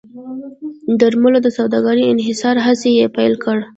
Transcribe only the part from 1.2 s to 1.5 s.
د